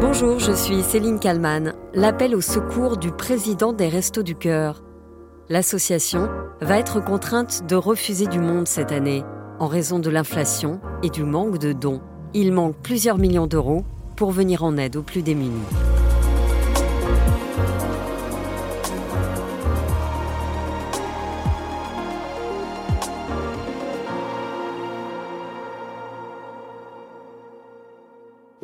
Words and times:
Bonjour, 0.00 0.38
je 0.38 0.52
suis 0.52 0.82
Céline 0.82 1.18
Kalman. 1.18 1.72
L'appel 1.94 2.34
au 2.34 2.42
secours 2.42 2.98
du 2.98 3.12
président 3.12 3.72
des 3.72 3.88
Restos 3.88 4.22
du 4.22 4.34
Cœur. 4.34 4.82
L'association 5.48 6.28
va 6.60 6.78
être 6.78 7.02
contrainte 7.02 7.66
de 7.66 7.76
refuser 7.76 8.26
du 8.26 8.38
monde 8.38 8.68
cette 8.68 8.92
année 8.92 9.24
en 9.58 9.66
raison 9.66 9.98
de 9.98 10.10
l'inflation 10.10 10.80
et 11.02 11.08
du 11.08 11.24
manque 11.24 11.58
de 11.58 11.72
dons. 11.72 12.02
Il 12.34 12.52
manque 12.52 12.76
plusieurs 12.82 13.16
millions 13.16 13.46
d'euros 13.46 13.84
pour 14.16 14.32
venir 14.32 14.64
en 14.64 14.76
aide 14.76 14.96
aux 14.96 15.02
plus 15.02 15.22
démunis. 15.22 15.64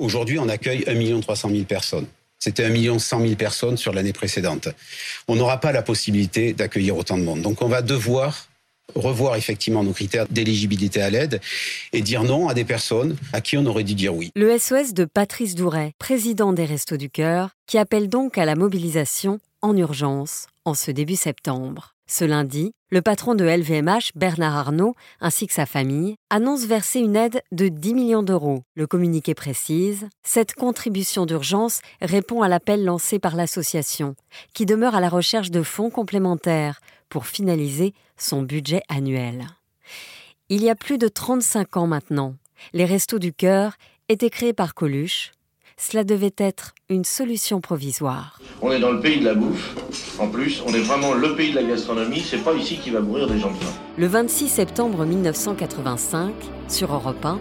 Aujourd'hui, 0.02 0.40
on 0.40 0.48
accueille 0.48 0.84
1 0.88 1.20
300 1.20 1.50
000 1.50 1.62
personnes. 1.62 2.06
C'était 2.40 2.64
1 2.64 2.98
100 2.98 3.20
000 3.20 3.34
personnes 3.36 3.76
sur 3.76 3.92
l'année 3.92 4.12
précédente. 4.12 4.68
On 5.28 5.36
n'aura 5.36 5.60
pas 5.60 5.70
la 5.70 5.82
possibilité 5.82 6.52
d'accueillir 6.52 6.96
autant 6.96 7.16
de 7.16 7.22
monde. 7.22 7.40
Donc 7.40 7.62
on 7.62 7.68
va 7.68 7.82
devoir 7.82 8.48
revoir 8.96 9.36
effectivement 9.36 9.84
nos 9.84 9.92
critères 9.92 10.26
d'éligibilité 10.28 11.00
à 11.00 11.08
l'aide 11.08 11.40
et 11.92 12.02
dire 12.02 12.24
non 12.24 12.48
à 12.48 12.54
des 12.54 12.64
personnes 12.64 13.16
à 13.32 13.40
qui 13.40 13.56
on 13.56 13.64
aurait 13.64 13.84
dû 13.84 13.94
dire 13.94 14.12
oui. 14.14 14.32
Le 14.34 14.58
SOS 14.58 14.92
de 14.92 15.04
Patrice 15.04 15.54
Douret, 15.54 15.92
président 16.00 16.52
des 16.52 16.64
Restos 16.64 16.96
du 16.96 17.08
Cœur, 17.08 17.50
qui 17.68 17.78
appelle 17.78 18.08
donc 18.08 18.38
à 18.38 18.44
la 18.44 18.56
mobilisation 18.56 19.38
en 19.62 19.76
urgence 19.76 20.48
en 20.64 20.74
ce 20.74 20.90
début 20.90 21.16
septembre. 21.16 21.94
Ce 22.14 22.26
lundi, 22.26 22.74
le 22.90 23.00
patron 23.00 23.34
de 23.34 23.46
LVMH, 23.46 24.10
Bernard 24.16 24.54
Arnault, 24.54 24.94
ainsi 25.22 25.46
que 25.46 25.54
sa 25.54 25.64
famille, 25.64 26.16
annonce 26.28 26.66
verser 26.66 26.98
une 26.98 27.16
aide 27.16 27.40
de 27.52 27.68
10 27.68 27.94
millions 27.94 28.22
d'euros. 28.22 28.64
Le 28.74 28.86
communiqué 28.86 29.32
précise 29.32 30.10
Cette 30.22 30.52
contribution 30.52 31.24
d'urgence 31.24 31.80
répond 32.02 32.42
à 32.42 32.48
l'appel 32.48 32.84
lancé 32.84 33.18
par 33.18 33.34
l'association, 33.34 34.14
qui 34.52 34.66
demeure 34.66 34.94
à 34.94 35.00
la 35.00 35.08
recherche 35.08 35.50
de 35.50 35.62
fonds 35.62 35.88
complémentaires 35.88 36.82
pour 37.08 37.24
finaliser 37.24 37.94
son 38.18 38.42
budget 38.42 38.82
annuel. 38.90 39.46
Il 40.50 40.62
y 40.62 40.68
a 40.68 40.74
plus 40.74 40.98
de 40.98 41.08
35 41.08 41.78
ans 41.78 41.86
maintenant, 41.86 42.34
les 42.74 42.84
Restos 42.84 43.20
du 43.20 43.32
Cœur 43.32 43.72
étaient 44.10 44.28
créés 44.28 44.52
par 44.52 44.74
Coluche, 44.74 45.32
cela 45.76 46.04
devait 46.04 46.34
être 46.38 46.74
une 46.88 47.04
solution 47.04 47.60
provisoire. 47.60 48.38
On 48.60 48.70
est 48.70 48.80
dans 48.80 48.92
le 48.92 49.00
pays 49.00 49.20
de 49.20 49.24
la 49.24 49.34
bouffe. 49.34 49.74
En 50.18 50.28
plus, 50.28 50.62
on 50.66 50.72
est 50.72 50.80
vraiment 50.80 51.14
le 51.14 51.34
pays 51.34 51.50
de 51.50 51.56
la 51.56 51.64
gastronomie. 51.64 52.20
C'est 52.20 52.44
pas 52.44 52.54
ici 52.54 52.78
qu'il 52.78 52.92
va 52.92 53.00
mourir 53.00 53.28
des 53.28 53.38
gens 53.38 53.50
de 53.50 53.56
faim. 53.56 53.72
Le 53.96 54.06
26 54.06 54.48
septembre 54.48 55.04
1985, 55.04 56.32
sur 56.68 56.92
Europe 56.92 57.24
1, 57.24 57.40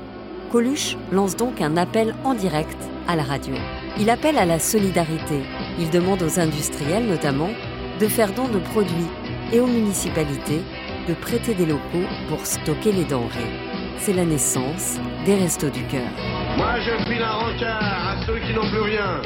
Coluche 0.52 0.98
lance 1.12 1.36
donc 1.38 1.62
un 1.62 1.78
appel 1.78 2.14
en 2.26 2.34
direct 2.34 2.78
à 3.08 3.16
la 3.16 3.24
radio. 3.24 3.56
Il 3.98 4.10
appelle 4.10 4.38
à 4.38 4.46
la 4.46 4.60
solidarité. 4.60 5.42
Il 5.80 5.90
demande 5.90 6.22
aux 6.24 6.40
industriels 6.40 7.06
notamment 7.08 7.50
de 8.00 8.08
faire 8.08 8.34
don 8.34 8.48
de 8.50 8.60
produits 8.60 9.08
et 9.54 9.60
aux 9.60 9.68
municipalités 9.68 10.62
de 11.08 11.14
prêter 11.14 11.54
des 11.54 11.66
locaux 11.66 12.08
pour 12.28 12.46
stocker 12.46 12.92
les 12.92 13.06
denrées. 13.06 13.52
C'est 14.00 14.14
la 14.14 14.26
naissance 14.26 14.98
des 15.26 15.36
Restos 15.36 15.70
du 15.70 15.84
Cœur. 15.86 16.41
Moi, 16.58 16.80
je 16.80 17.06
file 17.06 17.22
un 17.24 17.32
rencard 17.32 17.82
à 17.82 18.26
ceux 18.26 18.40
qui 18.40 18.54
n'ont 18.54 18.70
plus 18.70 18.82
rien, 18.82 19.22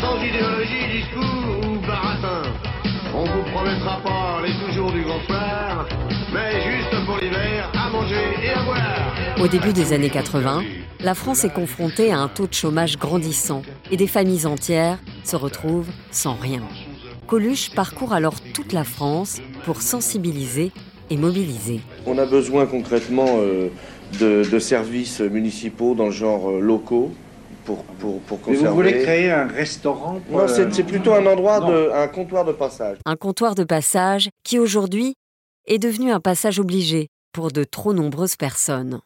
sans 0.00 0.16
idéologie, 0.22 1.00
discours 1.00 1.68
ou 1.68 1.86
baratin. 1.86 2.42
On 3.14 3.24
vous 3.24 3.42
promettra 3.52 4.00
pas 4.02 4.42
les 4.44 4.52
toujours 4.66 4.92
du 4.92 5.02
grand 5.02 5.20
soir, 5.26 5.88
mais 6.32 6.60
juste 6.62 7.06
pour 7.06 7.16
l'hiver, 7.18 7.70
à 7.74 7.90
manger 7.90 8.24
et 8.42 8.50
à 8.50 8.62
boire. 8.62 9.14
Au 9.40 9.48
début 9.48 9.72
des 9.72 9.92
années 9.92 10.10
80, 10.10 10.62
la 11.00 11.14
France 11.14 11.44
est 11.44 11.52
confrontée 11.52 12.12
à 12.12 12.18
un 12.18 12.28
taux 12.28 12.46
de 12.46 12.54
chômage 12.54 12.98
grandissant 12.98 13.62
et 13.90 13.96
des 13.96 14.06
familles 14.06 14.46
entières 14.46 14.98
se 15.24 15.36
retrouvent 15.36 15.90
sans 16.10 16.34
rien. 16.34 16.62
Coluche 17.26 17.70
parcourt 17.70 18.12
alors 18.12 18.40
toute 18.54 18.72
la 18.72 18.84
France 18.84 19.40
pour 19.64 19.82
sensibiliser 19.82 20.72
et 21.10 21.16
mobiliser. 21.16 21.80
On 22.06 22.18
a 22.18 22.26
besoin 22.26 22.66
concrètement 22.66 23.26
euh, 23.38 23.68
de, 24.18 24.58
services 24.58 25.20
municipaux 25.20 25.94
dans 25.94 26.06
le 26.06 26.10
genre 26.10 26.50
euh, 26.50 26.60
locaux 26.60 27.12
pour, 27.64 27.82
pour, 27.84 28.20
pour 28.20 28.40
conserver. 28.40 28.68
vous 28.68 28.74
voulez 28.74 29.02
créer 29.02 29.30
un 29.30 29.46
restaurant 29.46 30.20
Non, 30.30 30.46
c'est 30.48 30.84
plutôt 30.84 31.12
un 31.12 31.26
endroit, 31.26 31.60
de, 31.60 31.90
un 31.92 32.08
comptoir 32.08 32.44
de 32.44 32.52
passage. 32.52 32.98
Un 33.04 33.16
comptoir 33.16 33.54
de 33.54 33.64
passage 33.64 34.28
qui 34.44 34.58
aujourd'hui 34.58 35.14
est 35.66 35.78
devenu 35.78 36.12
un 36.12 36.20
passage 36.20 36.60
obligé 36.60 37.08
pour 37.32 37.50
de 37.50 37.64
trop 37.64 37.92
nombreuses 37.92 38.36
personnes. 38.36 39.00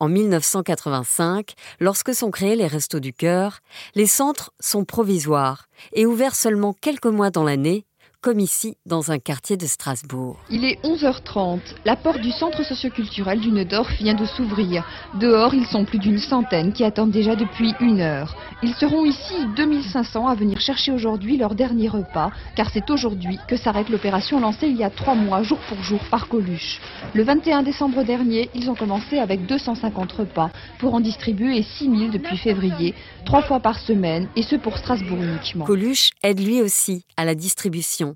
En 0.00 0.08
1985, 0.08 1.52
lorsque 1.78 2.12
sont 2.12 2.32
créés 2.32 2.56
les 2.56 2.66
Restos 2.66 2.98
du 2.98 3.12
Cœur, 3.12 3.60
les 3.94 4.08
centres 4.08 4.50
sont 4.58 4.84
provisoires 4.84 5.66
et 5.92 6.06
ouverts 6.06 6.34
seulement 6.34 6.72
quelques 6.72 7.06
mois 7.06 7.30
dans 7.30 7.44
l'année 7.44 7.84
comme 8.22 8.38
ici 8.38 8.76
dans 8.86 9.10
un 9.10 9.18
quartier 9.18 9.56
de 9.56 9.66
Strasbourg. 9.66 10.38
Il 10.48 10.64
est 10.64 10.80
11h30. 10.84 11.58
La 11.84 11.96
porte 11.96 12.20
du 12.20 12.30
centre 12.30 12.64
socioculturel 12.64 13.40
du 13.40 13.50
Neudorf 13.50 13.90
vient 13.98 14.14
de 14.14 14.24
s'ouvrir. 14.24 14.86
Dehors, 15.18 15.54
ils 15.54 15.66
sont 15.66 15.84
plus 15.84 15.98
d'une 15.98 16.18
centaine 16.18 16.72
qui 16.72 16.84
attendent 16.84 17.10
déjà 17.10 17.34
depuis 17.34 17.74
une 17.80 18.00
heure. 18.00 18.36
Ils 18.62 18.74
seront 18.74 19.04
ici 19.04 19.34
2500 19.56 20.28
à 20.28 20.36
venir 20.36 20.60
chercher 20.60 20.92
aujourd'hui 20.92 21.36
leur 21.36 21.56
dernier 21.56 21.88
repas, 21.88 22.30
car 22.54 22.70
c'est 22.70 22.88
aujourd'hui 22.90 23.38
que 23.48 23.56
s'arrête 23.56 23.88
l'opération 23.88 24.38
lancée 24.38 24.68
il 24.68 24.76
y 24.76 24.84
a 24.84 24.90
trois 24.90 25.16
mois, 25.16 25.42
jour 25.42 25.58
pour 25.68 25.82
jour, 25.82 26.00
par 26.08 26.28
Coluche. 26.28 26.80
Le 27.14 27.24
21 27.24 27.64
décembre 27.64 28.04
dernier, 28.04 28.48
ils 28.54 28.70
ont 28.70 28.76
commencé 28.76 29.18
avec 29.18 29.46
250 29.46 30.12
repas 30.12 30.50
pour 30.78 30.94
en 30.94 31.00
distribuer 31.00 31.64
6000 31.64 32.12
depuis 32.12 32.36
février, 32.36 32.94
trois 33.24 33.42
fois 33.42 33.58
par 33.58 33.80
semaine, 33.80 34.28
et 34.36 34.44
ce 34.44 34.54
pour 34.54 34.78
Strasbourg 34.78 35.20
uniquement. 35.20 35.64
Coluche 35.64 36.10
aide 36.22 36.38
lui 36.38 36.62
aussi 36.62 37.04
à 37.16 37.24
la 37.24 37.34
distribution 37.34 38.11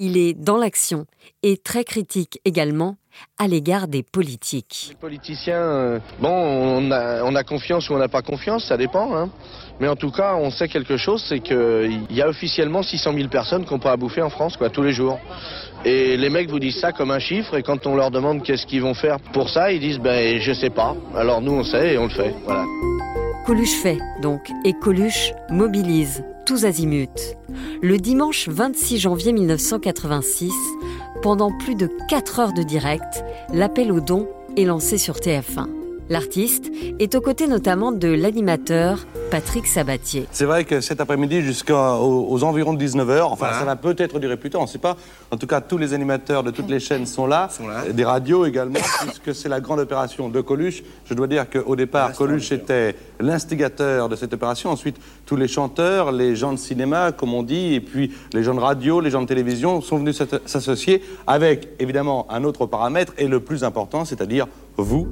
il 0.00 0.16
est 0.16 0.32
dans 0.32 0.56
l'action 0.56 1.06
et 1.44 1.58
très 1.58 1.84
critique 1.84 2.40
également 2.44 2.96
à 3.38 3.46
l'égard 3.46 3.86
des 3.86 4.02
politiques. 4.02 4.86
Les 4.88 4.96
politiciens, 4.96 5.60
euh, 5.60 5.98
bon, 6.20 6.30
on 6.30 6.90
a, 7.34 7.44
confiance 7.44 7.90
ou 7.90 7.94
on 7.94 7.98
n'a 7.98 8.08
pas 8.08 8.22
confiance, 8.22 8.64
ça 8.64 8.76
dépend. 8.76 9.14
Hein. 9.14 9.28
Mais 9.78 9.88
en 9.88 9.96
tout 9.96 10.10
cas, 10.10 10.34
on 10.36 10.50
sait 10.50 10.68
quelque 10.68 10.96
chose, 10.96 11.22
c'est 11.28 11.40
qu'il 11.40 12.06
y 12.10 12.22
a 12.22 12.28
officiellement 12.28 12.82
600 12.82 13.12
000 13.14 13.28
personnes 13.28 13.64
n'ont 13.70 13.78
pas 13.78 13.92
à 13.92 13.96
bouffer 13.96 14.22
en 14.22 14.30
France, 14.30 14.56
quoi, 14.56 14.70
tous 14.70 14.82
les 14.82 14.92
jours. 14.92 15.18
Et 15.84 16.16
les 16.16 16.30
mecs 16.30 16.50
vous 16.50 16.58
disent 16.58 16.80
ça 16.80 16.92
comme 16.92 17.10
un 17.10 17.18
chiffre, 17.18 17.56
et 17.56 17.62
quand 17.62 17.86
on 17.86 17.94
leur 17.94 18.10
demande 18.10 18.42
qu'est-ce 18.42 18.66
qu'ils 18.66 18.82
vont 18.82 18.94
faire 18.94 19.18
pour 19.32 19.50
ça, 19.50 19.70
ils 19.70 19.80
disent, 19.80 19.98
ben, 19.98 20.40
je 20.40 20.52
sais 20.52 20.70
pas. 20.70 20.96
Alors 21.14 21.40
nous, 21.42 21.52
on 21.52 21.64
sait 21.64 21.94
et 21.94 21.98
on 21.98 22.04
le 22.04 22.10
fait, 22.10 22.34
voilà. 22.44 22.64
Coluche 23.46 23.82
fait, 23.82 23.98
donc, 24.22 24.50
et 24.64 24.72
Coluche 24.74 25.32
mobilise 25.50 26.22
tous 26.50 26.64
azimuts. 26.64 27.36
Le 27.80 27.96
dimanche 27.98 28.48
26 28.48 28.98
janvier 28.98 29.32
1986, 29.32 30.50
pendant 31.22 31.56
plus 31.56 31.76
de 31.76 31.88
4 32.08 32.40
heures 32.40 32.52
de 32.52 32.64
direct, 32.64 33.22
l'appel 33.52 33.92
aux 33.92 34.00
dons 34.00 34.28
est 34.56 34.64
lancé 34.64 34.98
sur 34.98 35.14
TF1. 35.14 35.79
L'artiste 36.10 36.72
est 36.98 37.14
aux 37.14 37.20
côtés 37.20 37.46
notamment 37.46 37.92
de 37.92 38.08
l'animateur 38.08 39.06
Patrick 39.30 39.64
Sabatier. 39.64 40.26
C'est 40.32 40.44
vrai 40.44 40.64
que 40.64 40.80
cet 40.80 41.00
après-midi, 41.00 41.40
jusqu'aux 41.40 42.42
environs 42.42 42.72
de 42.72 42.84
19h, 42.84 43.22
enfin 43.22 43.52
ça 43.52 43.64
va 43.64 43.76
peut-être 43.76 44.18
durer 44.18 44.36
plus 44.36 44.50
tard, 44.50 44.60
on 44.60 44.64
ne 44.64 44.68
sait 44.68 44.78
pas. 44.78 44.96
En 45.30 45.36
tout 45.36 45.46
cas, 45.46 45.60
tous 45.60 45.78
les 45.78 45.94
animateurs 45.94 46.42
de 46.42 46.50
toutes 46.50 46.68
les 46.68 46.80
chaînes 46.80 47.06
sont 47.06 47.28
là, 47.28 47.48
des 47.92 48.04
radios 48.04 48.44
également, 48.44 48.80
puisque 49.02 49.36
c'est 49.36 49.48
la 49.48 49.60
grande 49.60 49.78
opération 49.78 50.28
de 50.28 50.40
Coluche. 50.40 50.82
Je 51.04 51.14
dois 51.14 51.28
dire 51.28 51.48
qu'au 51.48 51.76
départ, 51.76 52.12
Coluche 52.14 52.50
était 52.50 52.96
l'instigateur 53.20 54.08
de 54.08 54.16
cette 54.16 54.34
opération. 54.34 54.70
Ensuite, 54.70 54.96
tous 55.26 55.36
les 55.36 55.46
chanteurs, 55.46 56.10
les 56.10 56.34
gens 56.34 56.52
de 56.52 56.58
cinéma, 56.58 57.12
comme 57.12 57.34
on 57.34 57.44
dit, 57.44 57.74
et 57.74 57.80
puis 57.80 58.10
les 58.32 58.42
gens 58.42 58.56
de 58.56 58.60
radio, 58.60 59.00
les 59.00 59.10
gens 59.10 59.22
de 59.22 59.28
télévision 59.28 59.80
sont 59.80 59.98
venus 59.98 60.20
s'associer 60.46 61.04
avec 61.28 61.68
évidemment 61.78 62.26
un 62.30 62.42
autre 62.42 62.66
paramètre 62.66 63.12
et 63.16 63.28
le 63.28 63.38
plus 63.38 63.62
important, 63.62 64.04
c'est-à-dire 64.04 64.48
vous. 64.76 65.06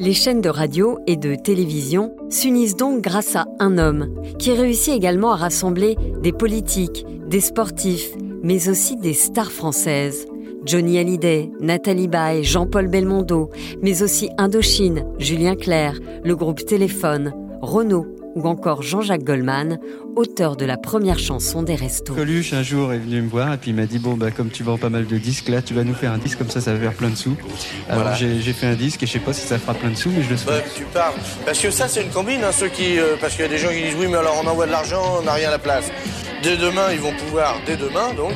Les 0.00 0.12
chaînes 0.12 0.40
de 0.40 0.48
radio 0.48 0.98
et 1.06 1.16
de 1.16 1.36
télévision 1.36 2.12
s'unissent 2.28 2.76
donc 2.76 3.00
grâce 3.00 3.36
à 3.36 3.46
un 3.60 3.78
homme 3.78 4.12
qui 4.38 4.52
réussit 4.52 4.92
également 4.92 5.32
à 5.32 5.36
rassembler 5.36 5.96
des 6.20 6.32
politiques, 6.32 7.06
des 7.28 7.40
sportifs, 7.40 8.10
mais 8.42 8.68
aussi 8.68 8.96
des 8.96 9.12
stars 9.14 9.52
françaises. 9.52 10.26
Johnny 10.64 10.98
Hallyday, 10.98 11.50
Nathalie 11.60 12.08
Baye, 12.08 12.42
Jean-Paul 12.42 12.88
Belmondo, 12.88 13.50
mais 13.82 14.02
aussi 14.02 14.30
Indochine, 14.36 15.04
Julien 15.18 15.54
Clerc, 15.54 16.00
le 16.24 16.34
groupe 16.34 16.64
Téléphone, 16.64 17.32
Renault, 17.60 18.06
ou 18.34 18.48
encore 18.48 18.82
Jean-Jacques 18.82 19.24
Goldman, 19.24 19.78
auteur 20.16 20.56
de 20.56 20.64
la 20.64 20.76
première 20.76 21.18
chanson 21.18 21.62
des 21.62 21.74
restos. 21.74 22.14
Coluche 22.14 22.52
un 22.52 22.62
jour 22.62 22.92
est 22.92 22.98
venu 22.98 23.22
me 23.22 23.28
voir 23.28 23.52
et 23.52 23.56
puis 23.56 23.70
il 23.70 23.76
m'a 23.76 23.86
dit 23.86 23.98
bon 23.98 24.14
bah 24.14 24.30
comme 24.30 24.50
tu 24.50 24.62
vends 24.62 24.78
pas 24.78 24.90
mal 24.90 25.06
de 25.06 25.18
disques 25.18 25.48
là 25.48 25.62
tu 25.62 25.74
vas 25.74 25.84
nous 25.84 25.94
faire 25.94 26.12
un 26.12 26.18
disque 26.18 26.38
comme 26.38 26.50
ça 26.50 26.60
ça 26.60 26.72
va 26.72 26.78
faire 26.78 26.94
plein 26.94 27.10
de 27.10 27.16
sous. 27.16 27.36
Alors 27.88 28.14
j'ai 28.14 28.52
fait 28.52 28.66
un 28.66 28.74
disque 28.74 29.02
et 29.02 29.06
je 29.06 29.12
sais 29.12 29.18
pas 29.18 29.32
si 29.32 29.46
ça 29.46 29.58
fera 29.58 29.74
plein 29.74 29.90
de 29.90 29.96
sous 29.96 30.10
mais 30.10 30.22
je 30.22 30.30
le 30.30 30.36
souhaite. 30.36 30.64
Bah, 30.64 30.70
tu 30.76 30.84
parles 30.84 31.14
parce 31.44 31.58
que 31.58 31.70
ça 31.70 31.88
c'est 31.88 32.02
une 32.02 32.10
combine 32.10 32.42
hein, 32.44 32.52
ceux 32.52 32.68
qui 32.68 32.98
euh, 32.98 33.16
parce 33.20 33.34
qu'il 33.34 33.42
y 33.42 33.48
a 33.48 33.50
des 33.50 33.58
gens 33.58 33.68
qui 33.68 33.82
disent 33.82 33.96
oui 33.98 34.06
mais 34.08 34.18
alors 34.18 34.40
on 34.42 34.46
envoie 34.46 34.66
de 34.66 34.72
l'argent 34.72 35.02
on 35.20 35.24
n'a 35.24 35.32
rien 35.32 35.48
à 35.48 35.52
la 35.52 35.58
place. 35.58 35.90
Dès 36.42 36.56
demain 36.56 36.92
ils 36.92 37.00
vont 37.00 37.14
pouvoir 37.14 37.56
dès 37.66 37.76
demain 37.76 38.12
donc 38.16 38.34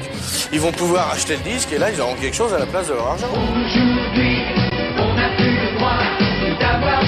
ils 0.52 0.60
vont 0.60 0.72
pouvoir 0.72 1.10
acheter 1.12 1.36
le 1.36 1.50
disque 1.50 1.72
et 1.72 1.78
là 1.78 1.90
ils 1.92 2.00
auront 2.00 2.14
quelque 2.14 2.36
chose 2.36 2.52
à 2.52 2.58
la 2.58 2.66
place 2.66 2.88
de 2.88 2.94
leur 2.94 3.06
argent. 3.06 3.28
Aujourd'hui 3.30 4.38
on 4.96 5.14
n'a 5.14 5.36
plus 5.36 5.56
le 5.56 5.78
droit 5.78 5.98
d'avoir 6.60 7.02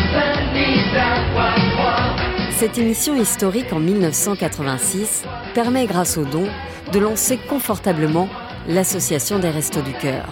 Cette 2.61 2.77
émission 2.77 3.17
historique 3.17 3.73
en 3.73 3.79
1986 3.81 5.23
permet, 5.55 5.87
grâce 5.87 6.19
aux 6.19 6.27
dons, 6.27 6.51
de 6.93 6.99
lancer 6.99 7.39
confortablement 7.49 8.29
l'Association 8.69 9.39
des 9.39 9.49
Restos 9.49 9.81
du 9.81 9.95
Cœur. 9.95 10.27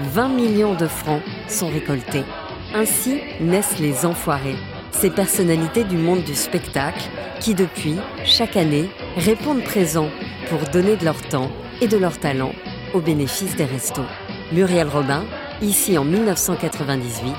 20 0.00 0.30
millions 0.30 0.74
de 0.74 0.88
francs 0.88 1.22
sont 1.46 1.68
récoltés. 1.68 2.24
Ainsi 2.74 3.20
naissent 3.40 3.78
les 3.78 4.04
Enfoirés, 4.04 4.56
ces 4.90 5.10
personnalités 5.10 5.84
du 5.84 5.96
monde 5.96 6.24
du 6.24 6.34
spectacle 6.34 7.08
qui, 7.38 7.54
depuis, 7.54 7.94
chaque 8.24 8.56
année, 8.56 8.90
répondent 9.16 9.62
présents 9.62 10.10
pour 10.48 10.58
donner 10.72 10.96
de 10.96 11.04
leur 11.04 11.22
temps 11.22 11.52
et 11.80 11.86
de 11.86 11.96
leur 11.96 12.18
talent 12.18 12.52
au 12.94 13.00
bénéfice 13.00 13.54
des 13.54 13.66
restos. 13.66 14.02
Muriel 14.50 14.88
Robin, 14.88 15.22
ici 15.62 15.96
en 15.96 16.04
1998, 16.04 17.32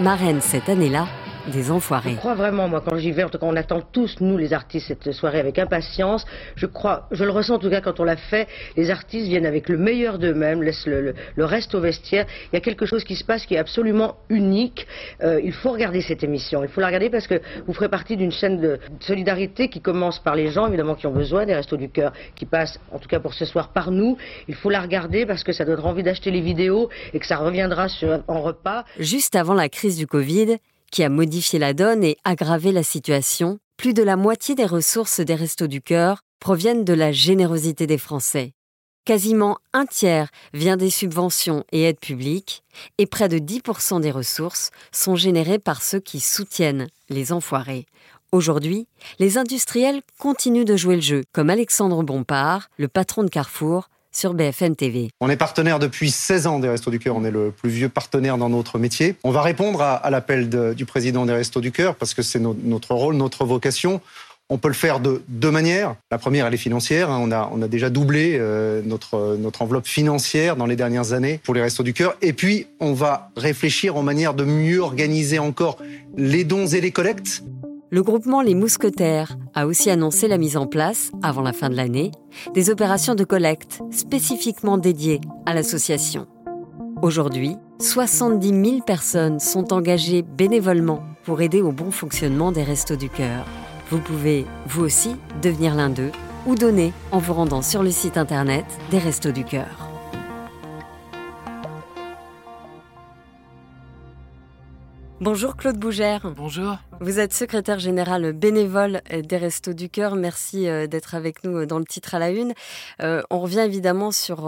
marraine 0.00 0.40
cette 0.40 0.68
année-là 0.68 1.06
des 1.48 1.70
enfoirés. 1.70 2.12
Je 2.12 2.16
crois 2.16 2.34
vraiment, 2.34 2.68
moi, 2.68 2.82
quand 2.84 2.96
j'y 2.96 3.12
vais, 3.12 3.24
en 3.24 3.28
tout 3.28 3.38
cas, 3.38 3.46
on 3.46 3.56
attend 3.56 3.80
tous, 3.80 4.16
nous, 4.20 4.36
les 4.36 4.52
artistes, 4.52 4.88
cette 4.88 5.12
soirée 5.12 5.40
avec 5.40 5.58
impatience. 5.58 6.24
Je 6.56 6.66
crois, 6.66 7.08
je 7.10 7.24
le 7.24 7.30
ressens 7.30 7.54
en 7.54 7.58
tout 7.58 7.70
cas 7.70 7.80
quand 7.80 8.00
on 8.00 8.04
l'a 8.04 8.16
fait, 8.16 8.48
les 8.76 8.90
artistes 8.90 9.26
viennent 9.26 9.46
avec 9.46 9.68
le 9.68 9.78
meilleur 9.78 10.18
d'eux-mêmes, 10.18 10.62
laissent 10.62 10.86
le, 10.86 11.14
reste 11.38 11.74
au 11.74 11.80
vestiaire. 11.80 12.26
Il 12.52 12.56
y 12.56 12.58
a 12.58 12.60
quelque 12.60 12.86
chose 12.86 13.04
qui 13.04 13.16
se 13.16 13.24
passe 13.24 13.46
qui 13.46 13.54
est 13.54 13.58
absolument 13.58 14.16
unique. 14.28 14.86
Euh, 15.22 15.40
il 15.42 15.52
faut 15.52 15.70
regarder 15.70 16.00
cette 16.02 16.22
émission. 16.22 16.62
Il 16.62 16.68
faut 16.68 16.80
la 16.80 16.86
regarder 16.88 17.10
parce 17.10 17.26
que 17.26 17.40
vous 17.66 17.72
ferez 17.72 17.88
partie 17.88 18.16
d'une 18.16 18.32
chaîne 18.32 18.60
de 18.60 18.78
solidarité 19.00 19.68
qui 19.68 19.80
commence 19.80 20.18
par 20.18 20.34
les 20.34 20.50
gens, 20.50 20.66
évidemment, 20.66 20.94
qui 20.94 21.06
ont 21.06 21.12
besoin 21.12 21.46
des 21.46 21.54
restos 21.54 21.76
du 21.76 21.88
cœur, 21.88 22.12
qui 22.34 22.46
passent, 22.46 22.78
en 22.92 22.98
tout 22.98 23.08
cas 23.08 23.20
pour 23.20 23.34
ce 23.34 23.44
soir, 23.44 23.68
par 23.72 23.90
nous. 23.90 24.16
Il 24.48 24.54
faut 24.54 24.70
la 24.70 24.80
regarder 24.80 25.26
parce 25.26 25.44
que 25.44 25.52
ça 25.52 25.64
donnera 25.64 25.88
envie 25.88 26.02
d'acheter 26.02 26.30
les 26.30 26.40
vidéos 26.40 26.88
et 27.12 27.18
que 27.18 27.26
ça 27.26 27.36
reviendra 27.36 27.88
sur, 27.88 28.22
en 28.28 28.42
repas. 28.42 28.84
Juste 28.98 29.36
avant 29.36 29.54
la 29.54 29.68
crise 29.68 29.96
du 29.96 30.06
Covid, 30.06 30.58
qui 30.90 31.02
a 31.02 31.08
modifié 31.08 31.58
la 31.58 31.74
donne 31.74 32.04
et 32.04 32.16
aggravé 32.24 32.72
la 32.72 32.82
situation, 32.82 33.58
plus 33.76 33.94
de 33.94 34.02
la 34.02 34.16
moitié 34.16 34.54
des 34.54 34.66
ressources 34.66 35.20
des 35.20 35.34
Restos 35.34 35.66
du 35.66 35.80
Cœur 35.80 36.20
proviennent 36.40 36.84
de 36.84 36.92
la 36.92 37.12
générosité 37.12 37.86
des 37.86 37.98
Français. 37.98 38.52
Quasiment 39.04 39.58
un 39.72 39.86
tiers 39.86 40.28
vient 40.52 40.76
des 40.76 40.90
subventions 40.90 41.64
et 41.72 41.84
aides 41.84 42.00
publiques, 42.00 42.62
et 42.98 43.06
près 43.06 43.28
de 43.28 43.38
10% 43.38 44.00
des 44.00 44.10
ressources 44.10 44.70
sont 44.92 45.16
générées 45.16 45.58
par 45.58 45.82
ceux 45.82 46.00
qui 46.00 46.20
soutiennent 46.20 46.88
les 47.08 47.32
enfoirés. 47.32 47.86
Aujourd'hui, 48.32 48.86
les 49.18 49.38
industriels 49.38 50.02
continuent 50.18 50.66
de 50.66 50.76
jouer 50.76 50.96
le 50.96 51.00
jeu, 51.00 51.24
comme 51.32 51.48
Alexandre 51.48 52.02
Bompard, 52.02 52.68
le 52.76 52.88
patron 52.88 53.24
de 53.24 53.30
Carrefour, 53.30 53.88
On 55.20 55.30
est 55.30 55.36
partenaire 55.36 55.78
depuis 55.78 56.10
16 56.10 56.46
ans 56.46 56.58
des 56.58 56.68
Restos 56.68 56.90
du 56.90 56.98
Cœur. 56.98 57.16
On 57.16 57.24
est 57.24 57.30
le 57.30 57.50
plus 57.50 57.70
vieux 57.70 57.88
partenaire 57.88 58.38
dans 58.38 58.48
notre 58.48 58.78
métier. 58.78 59.14
On 59.24 59.30
va 59.30 59.42
répondre 59.42 59.80
à, 59.82 60.10
l'appel 60.10 60.48
du 60.74 60.84
président 60.84 61.26
des 61.26 61.32
Restos 61.32 61.60
du 61.60 61.72
Cœur 61.72 61.94
parce 61.94 62.14
que 62.14 62.22
c'est 62.22 62.40
notre 62.40 62.94
rôle, 62.94 63.16
notre 63.16 63.44
vocation. 63.44 64.00
On 64.50 64.56
peut 64.56 64.68
le 64.68 64.74
faire 64.74 64.98
de 64.98 65.22
deux 65.28 65.50
manières. 65.50 65.94
La 66.10 66.16
première, 66.16 66.46
elle 66.46 66.54
est 66.54 66.56
financière. 66.56 67.10
Hein. 67.10 67.18
On 67.20 67.30
a, 67.30 67.50
on 67.52 67.60
a 67.60 67.68
déjà 67.68 67.90
doublé 67.90 68.38
euh, 68.38 68.80
notre, 68.82 69.36
notre 69.38 69.60
enveloppe 69.60 69.86
financière 69.86 70.56
dans 70.56 70.64
les 70.64 70.74
dernières 70.74 71.12
années 71.12 71.38
pour 71.44 71.54
les 71.54 71.60
Restos 71.60 71.82
du 71.82 71.92
Cœur. 71.92 72.16
Et 72.22 72.32
puis, 72.32 72.66
on 72.80 72.94
va 72.94 73.30
réfléchir 73.36 73.96
en 73.96 74.02
manière 74.02 74.32
de 74.32 74.44
mieux 74.44 74.80
organiser 74.80 75.38
encore 75.38 75.76
les 76.16 76.44
dons 76.44 76.66
et 76.66 76.80
les 76.80 76.92
collectes. 76.92 77.42
Le 77.90 78.02
groupement 78.02 78.42
Les 78.42 78.54
Mousquetaires 78.54 79.38
a 79.54 79.66
aussi 79.66 79.88
annoncé 79.88 80.28
la 80.28 80.36
mise 80.36 80.58
en 80.58 80.66
place, 80.66 81.10
avant 81.22 81.40
la 81.40 81.54
fin 81.54 81.70
de 81.70 81.74
l'année, 81.74 82.10
des 82.52 82.68
opérations 82.68 83.14
de 83.14 83.24
collecte 83.24 83.80
spécifiquement 83.90 84.76
dédiées 84.76 85.22
à 85.46 85.54
l'association. 85.54 86.26
Aujourd'hui, 87.00 87.56
70 87.80 88.48
000 88.48 88.80
personnes 88.82 89.40
sont 89.40 89.72
engagées 89.72 90.20
bénévolement 90.20 91.02
pour 91.24 91.40
aider 91.40 91.62
au 91.62 91.72
bon 91.72 91.90
fonctionnement 91.90 92.52
des 92.52 92.62
Restos 92.62 92.96
du 92.96 93.08
Cœur. 93.08 93.46
Vous 93.90 94.00
pouvez, 94.00 94.44
vous 94.66 94.84
aussi, 94.84 95.16
devenir 95.40 95.74
l'un 95.74 95.88
d'eux 95.88 96.12
ou 96.46 96.56
donner 96.56 96.92
en 97.10 97.18
vous 97.18 97.32
rendant 97.32 97.62
sur 97.62 97.82
le 97.82 97.90
site 97.90 98.18
internet 98.18 98.66
des 98.90 98.98
Restos 98.98 99.32
du 99.32 99.44
Cœur. 99.44 99.87
Bonjour 105.20 105.56
Claude 105.56 105.76
Bougère. 105.76 106.32
Bonjour. 106.36 106.76
Vous 107.00 107.18
êtes 107.18 107.32
secrétaire 107.32 107.80
général 107.80 108.32
bénévole 108.32 109.02
des 109.10 109.36
Restos 109.36 109.72
du 109.72 109.88
Cœur. 109.88 110.14
Merci 110.14 110.68
euh, 110.68 110.86
d'être 110.86 111.16
avec 111.16 111.42
nous 111.42 111.56
euh, 111.58 111.66
dans 111.66 111.80
le 111.80 111.84
titre 111.84 112.14
à 112.14 112.20
la 112.20 112.30
une. 112.30 112.54
Euh, 113.02 113.22
on 113.28 113.40
revient 113.40 113.58
évidemment 113.60 114.12
sur 114.12 114.44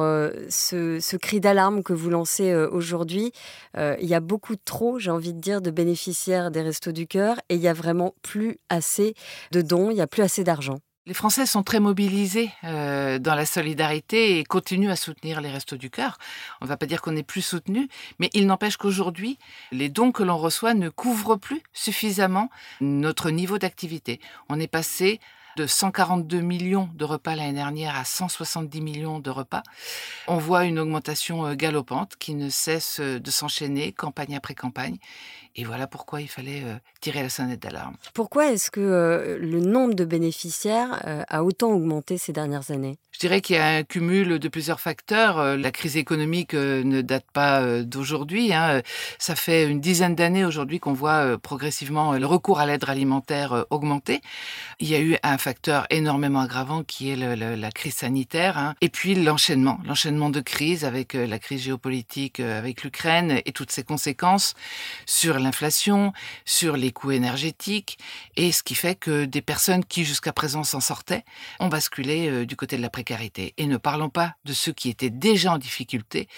ce, 0.48 1.16
cri 1.16 1.40
d'alarme 1.40 1.82
que 1.82 1.92
vous 1.92 2.08
lancez 2.08 2.54
aujourd'hui. 2.54 3.32
il 3.76 4.06
y 4.06 4.14
a 4.14 4.20
beaucoup 4.20 4.54
trop, 4.56 5.00
j'ai 5.00 5.10
envie 5.10 5.34
de 5.34 5.40
dire, 5.40 5.60
de 5.60 5.72
bénéficiaires 5.72 6.52
des 6.52 6.62
Restos 6.62 6.92
du 6.92 7.08
Cœur 7.08 7.40
et 7.48 7.56
il 7.56 7.60
y 7.60 7.68
a 7.68 7.72
vraiment 7.72 8.14
plus 8.22 8.58
assez 8.68 9.14
de 9.50 9.62
dons, 9.62 9.90
il 9.90 9.94
n'y 9.94 10.00
a 10.00 10.06
plus 10.06 10.22
assez 10.22 10.44
d'argent. 10.44 10.78
Les 11.06 11.14
Français 11.14 11.46
sont 11.46 11.62
très 11.62 11.80
mobilisés 11.80 12.50
euh, 12.64 13.18
dans 13.18 13.34
la 13.34 13.46
solidarité 13.46 14.38
et 14.38 14.44
continuent 14.44 14.90
à 14.90 14.96
soutenir 14.96 15.40
les 15.40 15.50
Restos 15.50 15.76
du 15.76 15.88
Cœur. 15.88 16.18
On 16.60 16.66
ne 16.66 16.68
va 16.68 16.76
pas 16.76 16.84
dire 16.84 17.00
qu'on 17.00 17.16
est 17.16 17.22
plus 17.22 17.40
soutenu, 17.40 17.88
mais 18.18 18.28
il 18.34 18.46
n'empêche 18.46 18.76
qu'aujourd'hui, 18.76 19.38
les 19.72 19.88
dons 19.88 20.12
que 20.12 20.22
l'on 20.22 20.36
reçoit 20.36 20.74
ne 20.74 20.90
couvrent 20.90 21.36
plus 21.36 21.62
suffisamment 21.72 22.50
notre 22.82 23.30
niveau 23.30 23.56
d'activité. 23.56 24.20
On 24.50 24.60
est 24.60 24.68
passé 24.68 25.20
de 25.56 25.66
142 25.66 26.40
millions 26.40 26.88
de 26.94 27.04
repas 27.04 27.34
l'année 27.34 27.54
dernière 27.54 27.96
à 27.96 28.04
170 28.04 28.80
millions 28.80 29.18
de 29.18 29.30
repas. 29.30 29.62
On 30.28 30.36
voit 30.36 30.64
une 30.64 30.78
augmentation 30.78 31.46
euh, 31.46 31.54
galopante 31.54 32.16
qui 32.18 32.34
ne 32.34 32.48
cesse 32.48 33.00
euh, 33.00 33.18
de 33.18 33.30
s'enchaîner 33.30 33.92
campagne 33.92 34.36
après 34.36 34.54
campagne. 34.54 34.98
Et 35.56 35.64
voilà 35.64 35.86
pourquoi 35.86 36.20
il 36.20 36.28
fallait 36.28 36.62
euh, 36.64 36.76
tirer 37.00 37.22
la 37.22 37.28
sonnette 37.28 37.60
d'alarme. 37.60 37.96
Pourquoi 38.14 38.52
est-ce 38.52 38.70
que 38.70 39.38
le 39.40 39.60
nombre 39.60 39.94
de 39.94 40.04
bénéficiaires 40.04 41.02
a 41.28 41.44
autant 41.44 41.70
augmenté 41.70 42.18
ces 42.18 42.32
dernières 42.32 42.70
années? 42.70 42.98
Je 43.12 43.18
dirais 43.18 43.40
qu'il 43.40 43.56
y 43.56 43.58
a 43.58 43.66
un 43.66 43.82
cumul 43.82 44.38
de 44.38 44.48
plusieurs 44.48 44.80
facteurs. 44.80 45.56
La 45.56 45.70
crise 45.72 45.96
économique 45.96 46.54
ne 46.54 47.00
date 47.00 47.26
pas 47.32 47.82
d'aujourd'hui. 47.82 48.52
Hein. 48.52 48.82
Ça 49.18 49.34
fait 49.34 49.66
une 49.66 49.80
dizaine 49.80 50.14
d'années 50.14 50.44
aujourd'hui 50.44 50.78
qu'on 50.78 50.92
voit 50.92 51.38
progressivement 51.38 52.12
le 52.12 52.26
recours 52.26 52.60
à 52.60 52.66
l'aide 52.66 52.84
alimentaire 52.88 53.66
augmenter. 53.70 54.20
Il 54.78 54.88
y 54.88 54.94
a 54.94 55.00
eu 55.00 55.16
un 55.22 55.38
facteur 55.38 55.86
énormément 55.90 56.40
aggravant 56.40 56.82
qui 56.84 57.10
est 57.10 57.16
la 57.16 57.70
crise 57.72 57.94
sanitaire, 57.94 58.56
hein. 58.56 58.74
et 58.80 58.88
puis 58.88 59.14
l'enchaînement, 59.14 59.78
l'enchaînement 59.84 60.30
de 60.30 60.40
crises 60.40 60.84
avec 60.84 61.14
la 61.14 61.38
crise 61.38 61.62
géopolitique 61.62 62.40
avec 62.40 62.82
l'Ukraine 62.82 63.40
et 63.44 63.52
toutes 63.52 63.70
ses 63.70 63.82
conséquences 63.82 64.54
sur 65.06 65.38
sur 66.44 66.76
les 66.76 66.92
coûts 66.92 67.10
énergétiques, 67.10 67.98
et 68.36 68.52
ce 68.52 68.62
qui 68.62 68.74
fait 68.74 68.94
que 68.94 69.24
des 69.24 69.42
personnes 69.42 69.84
qui 69.84 70.04
jusqu'à 70.04 70.32
présent 70.32 70.64
s'en 70.64 70.80
sortaient 70.80 71.24
ont 71.58 71.68
basculé 71.68 72.28
euh, 72.28 72.46
du 72.46 72.56
côté 72.56 72.76
de 72.76 72.82
la 72.82 72.90
précarité. 72.90 73.54
Et 73.56 73.66
ne 73.66 73.76
parlons 73.76 74.10
pas 74.10 74.34
de 74.44 74.52
ceux 74.52 74.72
qui 74.72 74.88
étaient 74.88 75.10
déjà 75.10 75.52
en 75.52 75.58
difficulté 75.58 76.28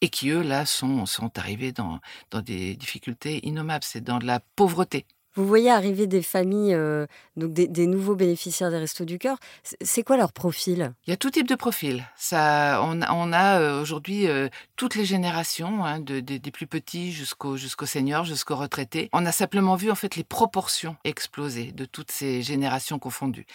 et 0.00 0.08
qui, 0.08 0.30
eux, 0.30 0.42
là, 0.42 0.66
sont, 0.66 1.06
sont 1.06 1.38
arrivés 1.38 1.72
dans, 1.72 2.00
dans 2.30 2.40
des 2.40 2.76
difficultés 2.76 3.46
innommables. 3.46 3.84
C'est 3.84 4.02
dans 4.02 4.18
de 4.18 4.26
la 4.26 4.40
pauvreté. 4.40 5.06
Vous 5.34 5.46
voyez 5.46 5.70
arriver 5.70 6.06
des 6.06 6.20
familles, 6.20 6.74
euh, 6.74 7.06
donc 7.36 7.54
des, 7.54 7.86
nouveaux 7.86 8.14
bénéficiaires 8.14 8.70
des 8.70 8.76
Restos 8.76 9.06
du 9.06 9.18
Cœur. 9.18 9.38
C'est 9.80 10.02
quoi 10.02 10.18
leur 10.18 10.32
profil? 10.32 10.92
Il 11.06 11.10
y 11.10 11.12
a 11.14 11.16
tout 11.16 11.30
type 11.30 11.48
de 11.48 11.54
profil. 11.54 12.04
Ça, 12.16 12.82
on, 12.84 13.32
a 13.32 13.58
euh, 13.58 13.80
aujourd'hui 13.80 14.28
euh, 14.28 14.48
toutes 14.76 14.94
les 14.94 15.06
générations, 15.06 15.86
hein, 15.86 16.00
des 16.00 16.38
plus 16.52 16.66
petits 16.66 17.12
jusqu'aux 17.12 17.56
jusqu'aux 17.56 17.86
seniors, 17.86 18.24
jusqu'aux 18.24 18.56
retraités. 18.56 19.08
On 19.14 19.24
a 19.24 19.32
simplement 19.32 19.74
vu 19.74 19.90
en 19.90 19.94
fait 19.94 20.16
les 20.16 20.24
proportions 20.24 20.96
exploser 21.04 21.72
de 21.72 21.86
toutes 21.86 22.10
ces 22.10 22.42
générations 22.42 22.98
confondues. 22.98 23.46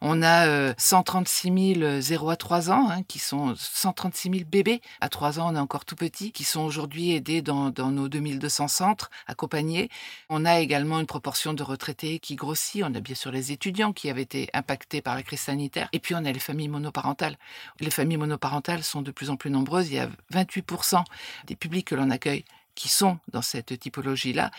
On 0.00 0.24
a 0.24 0.74
136 0.78 1.74
000 1.76 2.00
0 2.00 2.30
à 2.30 2.36
3 2.36 2.70
ans, 2.70 2.88
hein, 2.90 3.02
qui 3.06 3.20
sont 3.20 3.54
136 3.56 4.30
000 4.30 4.44
bébés 4.50 4.80
à 5.00 5.08
3 5.08 5.38
ans, 5.38 5.52
on 5.52 5.56
est 5.56 5.60
encore 5.60 5.84
tout 5.84 5.96
petit, 5.96 6.32
qui 6.32 6.42
sont 6.42 6.62
aujourd'hui 6.62 7.12
aidés 7.12 7.40
dans, 7.40 7.70
dans 7.70 7.90
nos 7.90 8.08
2200 8.08 8.66
centres, 8.66 9.10
accompagnés. 9.28 9.90
On 10.28 10.44
a 10.44 10.58
également 10.58 10.98
une 10.98 11.06
de 11.20 11.62
retraités 11.62 12.18
qui 12.18 12.34
grossit. 12.34 12.82
On 12.82 12.94
a 12.94 13.00
bien 13.00 13.14
sûr 13.14 13.30
les 13.30 13.52
étudiants 13.52 13.92
qui 13.92 14.10
avaient 14.10 14.22
été 14.22 14.48
impactés 14.52 15.00
par 15.00 15.14
la 15.14 15.22
crise 15.22 15.40
sanitaire. 15.40 15.88
Et 15.92 15.98
puis 16.00 16.14
on 16.14 16.24
a 16.24 16.32
les 16.32 16.40
familles 16.40 16.68
monoparentales. 16.68 17.36
Les 17.78 17.90
familles 17.90 18.16
monoparentales 18.16 18.82
sont 18.82 19.02
de 19.02 19.10
plus 19.10 19.30
en 19.30 19.36
plus 19.36 19.50
nombreuses. 19.50 19.88
Il 19.90 19.94
y 19.94 19.98
a 19.98 20.08
28% 20.32 21.04
des 21.46 21.56
publics 21.56 21.86
que 21.86 21.94
l'on 21.94 22.10
accueille 22.10 22.44
qui 22.74 22.88
sont 22.88 23.18
dans 23.30 23.42
cette 23.42 23.78
typologie-là. 23.78 24.50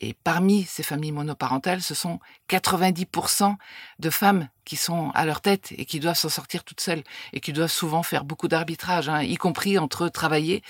Et 0.00 0.14
parmi 0.14 0.64
ces 0.64 0.82
familles 0.82 1.12
monoparentales, 1.12 1.82
ce 1.82 1.94
sont 1.94 2.20
90% 2.48 3.56
de 3.98 4.10
femmes 4.10 4.48
qui 4.66 4.76
sont 4.76 5.10
à 5.14 5.24
leur 5.24 5.40
tête 5.40 5.72
et 5.78 5.86
qui 5.86 6.00
doivent 6.00 6.18
s'en 6.18 6.28
sortir 6.28 6.64
toutes 6.64 6.80
seules 6.80 7.02
et 7.32 7.40
qui 7.40 7.54
doivent 7.54 7.70
souvent 7.70 8.02
faire 8.02 8.24
beaucoup 8.24 8.48
d'arbitrage, 8.48 9.08
hein, 9.08 9.22
y 9.22 9.36
compris 9.36 9.78
entre 9.78 10.08
travailler 10.08 10.62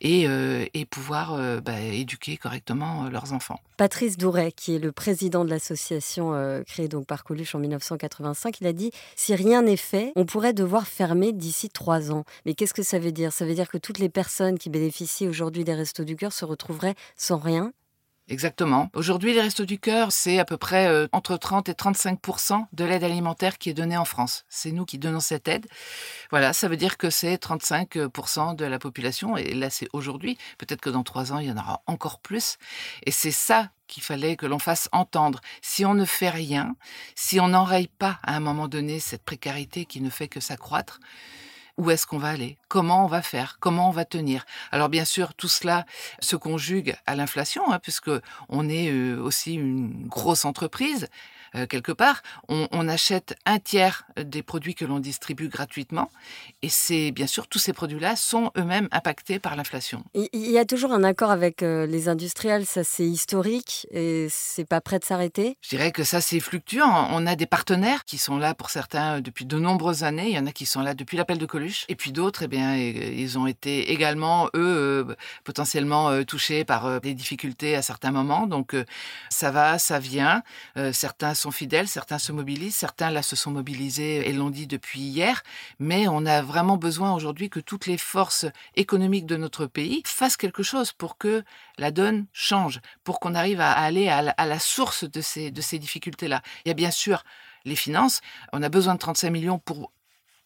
et, 0.00 0.28
euh, 0.28 0.66
et 0.74 0.84
pouvoir 0.84 1.34
euh, 1.34 1.60
bah, 1.60 1.80
éduquer 1.80 2.36
correctement 2.36 3.06
euh, 3.06 3.10
leurs 3.10 3.32
enfants. 3.32 3.60
Patrice 3.76 4.18
Douret, 4.18 4.52
qui 4.52 4.74
est 4.74 4.78
le 4.78 4.92
président 4.92 5.44
de 5.44 5.50
l'association 5.50 6.62
créée 6.66 6.88
donc 6.88 7.06
par 7.06 7.24
Coluche 7.24 7.54
en 7.54 7.58
1985, 7.58 8.60
il 8.60 8.66
a 8.66 8.72
dit 8.72 8.90
si 9.16 9.34
rien 9.34 9.62
n'est 9.62 9.76
fait, 9.76 10.12
on 10.16 10.26
pourrait 10.26 10.52
devoir 10.52 10.86
fermer 10.86 11.32
d'ici 11.32 11.70
trois 11.70 12.12
ans. 12.12 12.24
Mais 12.46 12.54
qu'est-ce 12.54 12.74
que 12.74 12.82
ça 12.82 12.98
veut 12.98 13.12
dire? 13.12 13.32
Ça 13.32 13.44
veut 13.44 13.54
dire 13.54 13.68
que 13.68 13.78
toutes 13.78 13.98
les 13.98 14.08
personnes 14.08 14.58
qui 14.58 14.70
bénéficient 14.70 15.28
aujourd'hui 15.28 15.64
des 15.64 15.74
Restos 15.74 16.04
du 16.04 16.16
Cœur 16.16 16.32
se 16.32 16.44
retrouveraient 16.44 16.94
sans 17.16 17.38
rien? 17.38 17.72
Exactement. 18.26 18.88
Aujourd'hui, 18.94 19.34
les 19.34 19.42
Restos 19.42 19.66
du 19.66 19.78
Cœur, 19.78 20.10
c'est 20.10 20.38
à 20.38 20.46
peu 20.46 20.56
près 20.56 20.86
euh, 20.86 21.06
entre 21.12 21.36
30 21.36 21.68
et 21.68 21.74
35 21.74 22.18
de 22.72 22.84
l'aide 22.84 23.04
alimentaire 23.04 23.58
qui 23.58 23.68
est 23.68 23.74
donnée 23.74 23.98
en 23.98 24.06
France. 24.06 24.46
C'est 24.48 24.72
nous 24.72 24.86
qui 24.86 24.96
donnons 24.96 25.20
cette 25.20 25.46
aide. 25.46 25.66
Voilà, 26.30 26.54
ça 26.54 26.68
veut 26.68 26.78
dire 26.78 26.96
que 26.96 27.10
c'est 27.10 27.36
35% 27.36 28.56
de 28.56 28.64
la 28.64 28.78
population. 28.78 29.36
Et 29.36 29.52
là, 29.52 29.68
c'est 29.68 29.88
aujourd'hui. 29.92 30.38
Peut-être 30.56 30.80
que 30.80 30.88
dans 30.88 31.02
trois 31.02 31.34
ans, 31.34 31.38
il 31.38 31.48
y 31.48 31.52
en 31.52 31.58
aura 31.58 31.82
encore 31.86 32.18
plus. 32.18 32.56
Et 33.04 33.10
c'est 33.10 33.30
ça 33.30 33.68
qu'il 33.88 34.02
fallait 34.02 34.36
que 34.36 34.46
l'on 34.46 34.58
fasse 34.58 34.88
entendre. 34.92 35.42
Si 35.60 35.84
on 35.84 35.92
ne 35.92 36.06
fait 36.06 36.30
rien, 36.30 36.76
si 37.14 37.40
on 37.40 37.48
n'enraye 37.48 37.88
pas 37.88 38.20
à 38.22 38.34
un 38.34 38.40
moment 38.40 38.68
donné 38.68 39.00
cette 39.00 39.22
précarité 39.22 39.84
qui 39.84 40.00
ne 40.00 40.08
fait 40.08 40.28
que 40.28 40.40
s'accroître, 40.40 40.98
où 41.76 41.90
est-ce 41.90 42.06
qu'on 42.06 42.18
va 42.18 42.28
aller 42.28 42.56
Comment 42.68 43.04
on 43.04 43.08
va 43.08 43.22
faire 43.22 43.58
Comment 43.60 43.88
on 43.88 43.92
va 43.92 44.04
tenir. 44.04 44.44
Alors 44.70 44.88
bien 44.88 45.04
sûr, 45.04 45.34
tout 45.34 45.48
cela 45.48 45.86
se 46.20 46.36
conjugue 46.36 46.96
à 47.06 47.16
l'inflation, 47.16 47.72
hein, 47.72 47.78
puisque 47.80 48.10
on 48.48 48.68
est 48.68 48.90
euh, 48.90 49.20
aussi 49.20 49.54
une 49.54 50.06
grosse 50.06 50.44
entreprise 50.44 51.08
euh, 51.56 51.66
quelque 51.66 51.92
part. 51.92 52.22
On, 52.48 52.88
achète 52.88 53.34
un 53.46 53.58
tiers 53.58 54.04
des 54.18 54.42
produits 54.42 54.74
que 54.74 54.84
l'on 54.84 54.98
distribue 54.98 55.48
gratuitement. 55.48 56.10
Et 56.62 56.68
c'est 56.68 57.12
bien 57.12 57.26
sûr, 57.26 57.48
tous 57.48 57.58
ces 57.58 57.72
produits-là 57.72 58.14
sont 58.14 58.50
eux-mêmes 58.58 58.88
impactés 58.92 59.38
par 59.38 59.56
l'inflation. 59.56 60.04
Il 60.14 60.50
y 60.50 60.58
a 60.58 60.66
toujours 60.66 60.92
un 60.92 61.02
accord 61.02 61.30
avec 61.30 61.62
euh, 61.62 61.86
les 61.86 62.08
industriels, 62.10 62.66
ça 62.66 62.84
c'est 62.84 63.06
historique 63.06 63.86
et 63.90 64.26
c'est 64.30 64.66
pas 64.66 64.82
prêt 64.82 64.98
de 64.98 65.04
s'arrêter 65.04 65.56
Je 65.62 65.70
dirais 65.70 65.92
que 65.92 66.04
ça 66.04 66.20
c'est 66.20 66.40
fluctuant. 66.40 67.08
On 67.10 67.26
a 67.26 67.36
des 67.36 67.46
partenaires 67.46 68.04
qui 68.04 68.18
sont 68.18 68.36
là 68.36 68.54
pour 68.54 68.68
certains 68.68 69.20
depuis 69.20 69.46
de 69.46 69.58
nombreuses 69.58 70.04
années. 70.04 70.28
Il 70.28 70.34
y 70.34 70.38
en 70.38 70.46
a 70.46 70.52
qui 70.52 70.66
sont 70.66 70.82
là 70.82 70.92
depuis 70.92 71.16
l'appel 71.16 71.38
de 71.38 71.46
Coluche. 71.46 71.86
Et 71.88 71.96
puis 71.96 72.12
d'autres, 72.12 72.42
eh 72.42 72.48
bien, 72.48 72.76
ils 72.76 73.38
ont 73.38 73.46
été 73.46 73.92
également, 73.92 74.46
eux, 74.54 75.06
euh, 75.08 75.14
potentiellement 75.44 76.22
touchés 76.24 76.64
par 76.64 77.00
des 77.00 77.14
difficultés 77.14 77.76
à 77.76 77.82
certains 77.82 78.10
moments. 78.10 78.46
Donc 78.46 78.76
ça 79.30 79.50
va, 79.50 79.78
ça 79.78 79.98
vient. 79.98 80.42
certains 80.92 81.34
sont 81.34 81.43
fidèles, 81.50 81.88
certains 81.88 82.18
se 82.18 82.32
mobilisent, 82.32 82.76
certains 82.76 83.10
là 83.10 83.22
se 83.22 83.36
sont 83.36 83.50
mobilisés 83.50 84.28
et 84.28 84.32
l'ont 84.32 84.50
dit 84.50 84.66
depuis 84.66 85.00
hier, 85.00 85.42
mais 85.78 86.08
on 86.08 86.26
a 86.26 86.42
vraiment 86.42 86.76
besoin 86.76 87.12
aujourd'hui 87.14 87.50
que 87.50 87.60
toutes 87.60 87.86
les 87.86 87.98
forces 87.98 88.46
économiques 88.76 89.26
de 89.26 89.36
notre 89.36 89.66
pays 89.66 90.02
fassent 90.06 90.36
quelque 90.36 90.62
chose 90.62 90.92
pour 90.92 91.18
que 91.18 91.44
la 91.78 91.90
donne 91.90 92.26
change, 92.32 92.80
pour 93.04 93.20
qu'on 93.20 93.34
arrive 93.34 93.60
à 93.60 93.72
aller 93.72 94.08
à 94.08 94.22
la, 94.22 94.58
source 94.58 95.04
de 95.04 95.20
ces, 95.20 95.50
de 95.50 95.60
ces 95.60 95.78
difficultés-là. 95.78 96.42
Il 96.64 96.68
y 96.68 96.70
a 96.70 96.74
bien 96.74 96.90
sûr 96.90 97.24
les 97.64 97.76
finances, 97.76 98.20
on 98.52 98.62
a 98.62 98.68
besoin 98.68 98.94
de 98.94 98.98
35 98.98 99.30
millions 99.30 99.58
pour 99.58 99.90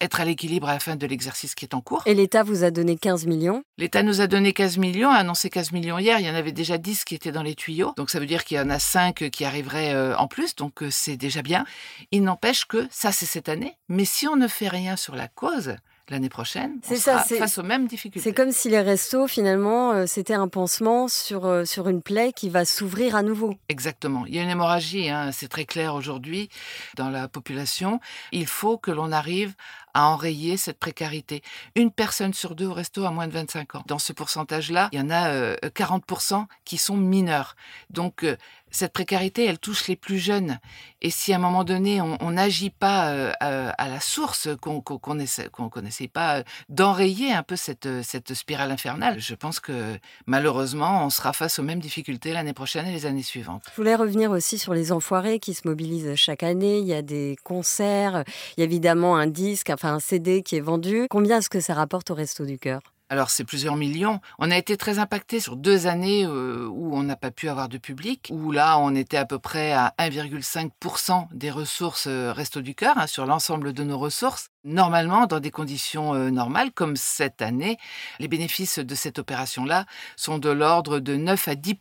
être 0.01 0.21
à 0.21 0.25
l'équilibre 0.25 0.69
à 0.69 0.73
la 0.73 0.79
fin 0.79 0.95
de 0.95 1.05
l'exercice 1.05 1.55
qui 1.55 1.65
est 1.65 1.73
en 1.73 1.81
cours. 1.81 2.01
Et 2.05 2.13
l'État 2.13 2.43
vous 2.43 2.63
a 2.63 2.71
donné 2.71 2.97
15 2.97 3.25
millions 3.25 3.63
L'État 3.77 4.03
nous 4.03 4.21
a 4.21 4.27
donné 4.27 4.53
15 4.53 4.77
millions, 4.77 5.09
a 5.09 5.15
annoncé 5.15 5.49
15 5.49 5.71
millions 5.71 5.97
hier. 5.97 6.19
Il 6.19 6.25
y 6.25 6.29
en 6.29 6.35
avait 6.35 6.51
déjà 6.51 6.77
10 6.77 7.05
qui 7.05 7.15
étaient 7.15 7.31
dans 7.31 7.43
les 7.43 7.55
tuyaux. 7.55 7.93
Donc 7.97 8.09
ça 8.09 8.19
veut 8.19 8.25
dire 8.25 8.43
qu'il 8.43 8.57
y 8.57 8.59
en 8.59 8.69
a 8.69 8.79
5 8.79 9.29
qui 9.29 9.45
arriveraient 9.45 9.93
euh, 9.93 10.15
en 10.17 10.27
plus. 10.27 10.55
Donc 10.55 10.83
euh, 10.83 10.89
c'est 10.91 11.17
déjà 11.17 11.41
bien. 11.41 11.65
Il 12.11 12.23
n'empêche 12.23 12.65
que 12.65 12.87
ça, 12.91 13.11
c'est 13.11 13.25
cette 13.25 13.49
année. 13.49 13.77
Mais 13.87 14.05
si 14.05 14.27
on 14.27 14.35
ne 14.35 14.47
fait 14.47 14.67
rien 14.67 14.95
sur 14.95 15.15
la 15.15 15.27
cause, 15.27 15.75
l'année 16.09 16.29
prochaine, 16.29 16.79
on 16.89 16.95
sera 16.95 17.23
face 17.23 17.57
aux 17.59 17.63
mêmes 17.63 17.87
difficultés. 17.87 18.27
C'est 18.27 18.33
comme 18.33 18.51
si 18.51 18.67
les 18.69 18.81
restos, 18.81 19.27
finalement, 19.27 19.91
euh, 19.91 20.05
c'était 20.07 20.33
un 20.33 20.47
pansement 20.47 21.07
sur, 21.07 21.67
sur 21.67 21.87
une 21.87 22.01
plaie 22.01 22.33
qui 22.33 22.49
va 22.49 22.65
s'ouvrir 22.65 23.15
à 23.15 23.21
nouveau. 23.21 23.55
Exactement. 23.69 24.25
Il 24.25 24.35
y 24.35 24.39
a 24.39 24.43
une 24.43 24.49
hémorragie, 24.49 25.09
hein, 25.09 25.31
c'est 25.31 25.49
très 25.49 25.65
clair 25.65 25.93
aujourd'hui 25.93 26.49
dans 26.95 27.09
la 27.09 27.27
population. 27.27 27.99
Il 28.31 28.47
faut 28.47 28.77
que 28.77 28.91
l'on 28.91 29.11
arrive 29.11 29.53
à 29.93 30.07
enrayer 30.07 30.57
cette 30.57 30.79
précarité. 30.79 31.41
Une 31.75 31.91
personne 31.91 32.33
sur 32.33 32.55
deux 32.55 32.67
au 32.67 32.73
resto 32.73 33.05
a 33.05 33.11
moins 33.11 33.27
de 33.27 33.33
25 33.33 33.75
ans. 33.75 33.83
Dans 33.87 33.99
ce 33.99 34.13
pourcentage-là, 34.13 34.89
il 34.91 34.99
y 34.99 35.01
en 35.01 35.09
a 35.09 35.55
40% 35.55 36.41
euh, 36.41 36.45
qui 36.65 36.77
sont 36.77 36.97
mineurs. 36.97 37.55
Donc, 37.89 38.23
euh, 38.23 38.35
cette 38.71 38.93
précarité, 38.93 39.45
elle 39.45 39.59
touche 39.59 39.87
les 39.87 39.95
plus 39.95 40.19
jeunes. 40.19 40.59
Et 41.01 41.09
si 41.09 41.33
à 41.33 41.37
un 41.37 41.39
moment 41.39 41.63
donné, 41.63 42.01
on 42.01 42.31
n'agit 42.31 42.69
pas 42.69 43.11
euh, 43.11 43.31
à 43.39 43.89
la 43.89 43.99
source, 43.99 44.49
qu'on 44.61 44.81
qu'on 44.81 45.15
n'essaie 45.15 46.07
pas 46.07 46.43
d'enrayer 46.67 47.31
un 47.33 47.43
peu 47.43 47.55
cette, 47.55 48.03
cette 48.03 48.33
spirale 48.33 48.71
infernale, 48.71 49.19
je 49.19 49.33
pense 49.33 49.59
que 49.59 49.97
malheureusement, 50.25 51.05
on 51.05 51.09
sera 51.09 51.33
face 51.33 51.57
aux 51.59 51.63
mêmes 51.63 51.79
difficultés 51.79 52.33
l'année 52.33 52.53
prochaine 52.53 52.85
et 52.85 52.91
les 52.91 53.05
années 53.05 53.23
suivantes. 53.23 53.63
Je 53.71 53.75
voulais 53.75 53.95
revenir 53.95 54.31
aussi 54.31 54.57
sur 54.57 54.73
les 54.73 54.91
enfoirés 54.91 55.39
qui 55.39 55.53
se 55.53 55.67
mobilisent 55.67 56.15
chaque 56.15 56.43
année. 56.43 56.79
Il 56.79 56.85
y 56.85 56.93
a 56.93 57.01
des 57.01 57.37
concerts, 57.43 58.23
il 58.57 58.61
y 58.61 58.63
a 58.63 58.65
évidemment 58.65 59.15
un 59.15 59.27
disque, 59.27 59.69
enfin 59.79 59.93
un 59.93 59.99
CD 59.99 60.43
qui 60.43 60.57
est 60.57 60.61
vendu. 60.61 61.07
Combien 61.09 61.37
est-ce 61.37 61.49
que 61.49 61.61
ça 61.61 61.73
rapporte 61.73 62.11
au 62.11 62.13
Resto 62.13 62.45
du 62.45 62.59
Cœur? 62.59 62.81
Alors 63.11 63.29
c'est 63.29 63.45
plusieurs 63.45 63.75
millions. 63.75 64.19
On 64.37 64.51
a 64.51 64.57
été 64.57 64.77
très 64.77 64.99
impacté 64.99 65.39
sur 65.39 65.55
deux 65.55 65.87
années 65.87 66.25
euh, 66.25 66.67
où 66.69 66.95
on 66.95 67.01
n'a 67.01 67.15
pas 67.15 67.31
pu 67.31 67.49
avoir 67.49 67.67
de 67.69 67.79
public, 67.79 68.29
où 68.31 68.51
là 68.51 68.77
on 68.77 68.93
était 68.93 69.17
à 69.17 69.25
peu 69.25 69.39
près 69.39 69.71
à 69.71 69.95
1,5% 69.97 71.27
des 71.33 71.49
ressources 71.49 72.05
euh, 72.07 72.31
Resto 72.31 72.61
du 72.61 72.75
Cœur, 72.75 72.97
hein, 72.97 73.07
sur 73.07 73.25
l'ensemble 73.25 73.73
de 73.73 73.83
nos 73.83 73.97
ressources. 73.97 74.49
Normalement, 74.65 75.25
dans 75.25 75.39
des 75.39 75.51
conditions 75.51 76.13
euh, 76.13 76.31
normales, 76.31 76.71
comme 76.73 76.97
cette 76.97 77.41
année, 77.41 77.77
les 78.19 78.27
bénéfices 78.27 78.79
de 78.79 78.93
cette 78.93 79.17
opération-là 79.17 79.85
sont 80.17 80.37
de 80.37 80.49
l'ordre 80.49 80.99
de 80.99 81.15
9 81.15 81.47
à 81.47 81.55
10 81.55 81.75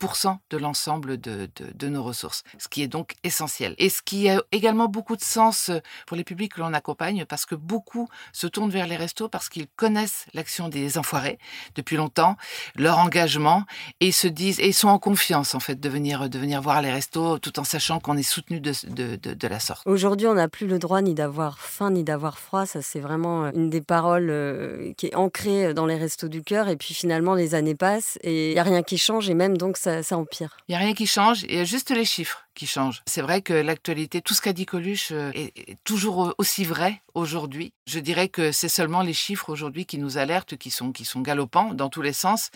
de 0.50 0.56
l'ensemble 0.56 1.20
de, 1.20 1.50
de, 1.56 1.88
nos 1.88 2.04
ressources, 2.04 2.44
ce 2.56 2.68
qui 2.68 2.82
est 2.82 2.86
donc 2.86 3.14
essentiel. 3.24 3.74
Et 3.78 3.88
ce 3.88 4.00
qui 4.00 4.28
a 4.28 4.40
également 4.52 4.86
beaucoup 4.86 5.16
de 5.16 5.24
sens 5.24 5.70
euh, 5.70 5.80
pour 6.06 6.16
les 6.16 6.22
publics 6.22 6.54
que 6.54 6.60
l'on 6.60 6.72
accompagne, 6.72 7.24
parce 7.24 7.46
que 7.46 7.56
beaucoup 7.56 8.08
se 8.32 8.46
tournent 8.46 8.70
vers 8.70 8.86
les 8.86 8.96
restos 8.96 9.28
parce 9.28 9.48
qu'ils 9.48 9.66
connaissent 9.66 10.26
l'action 10.32 10.68
des 10.68 10.98
enfoirés 10.98 11.40
depuis 11.74 11.96
longtemps, 11.96 12.36
leur 12.76 12.98
engagement, 12.98 13.64
et 13.98 14.12
se 14.12 14.28
disent, 14.28 14.60
et 14.60 14.70
sont 14.70 14.88
en 14.88 15.00
confiance 15.00 15.56
en 15.56 15.60
fait 15.60 15.80
de 15.80 15.88
venir, 15.88 16.30
de 16.30 16.38
venir 16.38 16.62
voir 16.62 16.80
les 16.80 16.92
restos, 16.92 17.40
tout 17.40 17.58
en 17.58 17.64
sachant 17.64 17.98
qu'on 17.98 18.16
est 18.16 18.22
soutenu 18.22 18.60
de, 18.60 18.72
de, 18.86 19.34
de 19.34 19.48
la 19.48 19.58
sorte. 19.58 19.82
Aujourd'hui, 19.84 20.28
on 20.28 20.34
n'a 20.34 20.48
plus 20.48 20.68
le 20.68 20.78
droit 20.78 21.02
ni 21.02 21.14
d'avoir 21.14 21.58
faim 21.58 21.90
ni 21.90 22.04
d'avoir 22.04 22.38
froid 22.38 22.67
ça, 22.68 22.82
c'est 22.82 23.00
vraiment 23.00 23.46
euh, 23.46 23.50
une 23.54 23.70
des 23.70 23.80
paroles 23.80 24.28
euh, 24.30 24.92
qui 24.96 25.06
est 25.06 25.14
ancrée 25.14 25.66
euh, 25.66 25.72
dans 25.72 25.86
les 25.86 25.96
restos 25.96 26.28
du 26.28 26.42
cœur. 26.42 26.68
Et 26.68 26.76
puis 26.76 26.94
finalement, 26.94 27.34
les 27.34 27.54
années 27.54 27.74
passent 27.74 28.18
et 28.22 28.50
il 28.50 28.54
n'y 28.54 28.60
a 28.60 28.62
rien 28.62 28.82
qui 28.82 28.98
change 28.98 29.28
et 29.30 29.34
même 29.34 29.56
donc 29.56 29.76
ça, 29.76 30.02
ça 30.02 30.16
empire. 30.16 30.56
Il 30.68 30.72
n'y 30.72 30.76
a 30.76 30.78
rien 30.78 30.94
qui 30.94 31.06
change, 31.06 31.42
il 31.44 31.54
y 31.54 31.60
a 31.60 31.64
juste 31.64 31.90
les 31.90 32.04
chiffres 32.04 32.47
change. 32.66 33.02
C'est 33.06 33.22
vrai 33.22 33.42
que 33.42 33.52
l'actualité, 33.52 34.20
tout 34.20 34.34
ce 34.34 34.42
qu'a 34.42 34.52
dit 34.52 34.66
Coluche 34.66 35.10
euh, 35.12 35.30
est, 35.34 35.78
toujours 35.84 36.34
aussi 36.38 36.64
vrai 36.64 37.02
aujourd'hui. 37.14 37.72
Je 37.86 37.98
dirais 37.98 38.28
que 38.28 38.52
c'est 38.52 38.68
seulement 38.68 39.02
les 39.02 39.12
chiffres 39.12 39.50
aujourd'hui 39.50 39.86
qui 39.86 39.98
nous 39.98 40.18
alertent, 40.18 40.56
qui 40.56 40.70
sont, 40.70 40.92
galopants 41.20 41.74
dans 41.74 41.88
tous 41.88 42.02
les 42.02 42.12
sens 42.12 42.50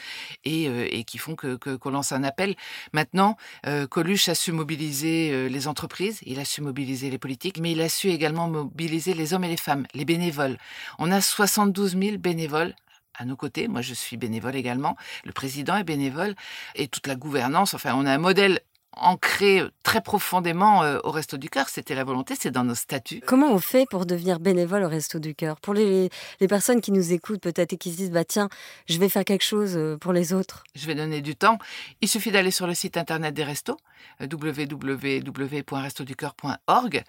et, 0.45 0.69
euh, 0.69 1.03
qui 1.03 1.19
font 1.19 1.35
que, 1.35 1.57
qu'on 1.57 1.91
lance 1.91 2.13
un 2.13 2.25
appel. 2.25 2.55
Maintenant, 2.93 3.37
euh, 3.67 3.87
Coluche 3.87 4.29
a 4.29 4.35
su 4.35 4.53
mobiliser 4.53 5.49
les 5.49 5.69
entreprises, 5.69 6.21
il 6.25 6.39
a 6.39 6.45
su 6.45 6.61
mobiliser 6.63 7.11
les 7.11 7.19
politiques, 7.19 7.59
mais 7.59 7.73
il 7.73 7.81
a 7.81 7.89
su 7.89 8.09
également 8.09 8.49
mobiliser 8.49 9.15
les 9.15 9.35
hommes 9.35 9.45
et 9.45 9.49
les 9.49 9.57
femmes, 9.57 9.87
les 9.95 10.05
bénévoles. 10.05 10.59
On 10.99 11.11
a 11.11 11.21
72 11.21 11.97
000 11.97 12.19
bénévoles 12.19 12.75
à 13.15 13.25
nos 13.25 13.37
côtés. 13.37 13.69
Moi, 13.69 13.83
je 13.83 13.95
suis 13.95 14.17
bénévole 14.17 14.57
également. 14.57 14.97
Le 15.25 15.33
président 15.33 15.77
est 15.77 15.85
bénévole 15.85 16.35
et 16.75 16.89
toute 16.89 17.07
la 17.07 17.15
gouvernance. 17.15 17.75
Enfin, 17.75 17.95
on 17.95 18.07
a 18.07 18.13
un 18.13 18.19
modèle 18.19 18.61
ancré 18.97 19.63
très 19.83 20.01
profondément 20.01 20.83
euh, 20.83 20.99
au 21.05 21.11
Resto 21.11 21.37
du 21.37 21.51
Cœur. 21.51 21.69
C'était 21.69 21.95
la 21.95 22.05
volonté, 22.05 22.35
c'est 22.39 22.51
dans 22.51 22.65
nos 22.65 22.75
statuts. 22.75 23.21
Comment 23.27 23.53
on 23.53 23.59
fait 23.59 23.85
pour 23.91 24.07
devenir 24.07 24.41
bénévole 24.41 24.85
au 24.85 24.89
Resto 24.89 25.19
du 25.19 25.35
Cœur? 25.35 25.61
Pour 25.61 25.75
les, 25.75 26.09
les, 26.41 26.49
personnes 26.49 26.81
qui 26.81 26.93
nous 26.93 27.13
écoutent 27.13 27.43
peut-être 27.43 27.73
et 27.73 27.77
qui 27.77 27.91
se 27.93 27.97
disent, 27.97 28.11
bah 28.11 28.25
tiens, 28.25 28.49
je 28.89 28.99
vais 28.99 29.09
faire 29.09 29.25
quelque 29.25 29.45
chose 29.45 29.77
euh, 29.77 29.97
pour 29.97 30.13
les 30.13 30.33
autres. 30.33 30.65
Je 30.75 30.87
vais 30.87 30.95
donner 30.95 31.21
du 31.21 31.35
temps. 31.37 31.59
Il 32.01 32.09
suffit 32.09 32.31
d'aller 32.31 32.51
sur 32.51 32.67
le 32.67 32.75
site 32.75 32.97
internet 32.97 33.35
des 33.35 33.45
restos, 33.45 33.77
euh, 34.21 34.27
www.restoducoeur.org 34.31 37.05